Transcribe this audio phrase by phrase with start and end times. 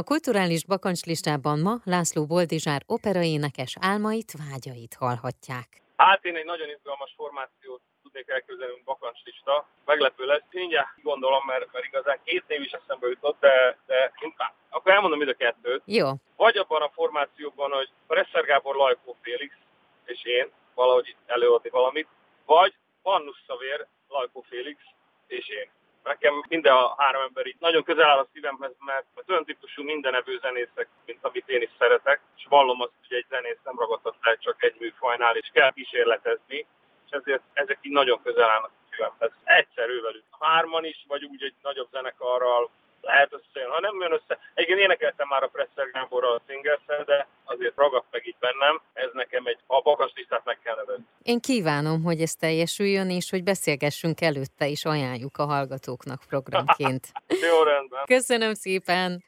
[0.00, 5.68] A kulturális bakancslistában ma László Boldizsár operaénekes álmait, vágyait hallhatják.
[5.96, 9.68] Hát én egy nagyon izgalmas formációt tudnék elképzelni, bakancslista.
[9.84, 10.42] Meglepő lesz.
[10.50, 14.34] Mindjárt gondolom, mert, mert igazán két név is eszembe jutott, de, de én,
[14.70, 15.82] akkor elmondom mind a kettőt.
[15.84, 16.08] Jó.
[16.36, 19.52] Vagy abban a formációban, hogy Presser Gábor, Lajkó Félix
[20.04, 22.08] és én valahogy előadni valamit,
[22.44, 24.78] vagy Pannus Szavér, Lajkó Félix
[25.26, 25.68] és én.
[26.04, 30.38] Nekem minden a három ember így nagyon közel áll a szívemhez, mert olyan típusú mindenevő
[30.42, 34.36] zenészek, mint amit én is szeretek, és vallom azt, hogy egy zenész nem ragadhat le
[34.36, 36.66] csak egy műfajnál, és kell kísérletezni,
[37.06, 39.30] és ezért ezek így nagyon közel állnak a szívemhez.
[39.44, 40.24] Egyszerű velük.
[40.40, 42.70] Hárman is, vagy úgy egy nagyobb zenekarral,
[43.04, 43.70] lehet összejön.
[43.70, 48.06] Ha nem jön össze, egyébként énekeltem már a Presser Gáborral a singles de azért ragadt
[48.10, 50.12] meg itt bennem, ez nekem egy, a bakas
[50.44, 51.04] listát meg kell nevezni.
[51.22, 57.12] Én kívánom, hogy ez teljesüljön, és hogy beszélgessünk előtte, és ajánljuk a hallgatóknak programként.
[57.28, 58.04] Jó rendben.
[58.04, 59.22] Köszönöm szépen!